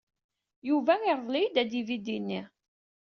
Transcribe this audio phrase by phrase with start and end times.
[0.69, 2.41] Yuba yerḍel-iyi-d adividi-nni.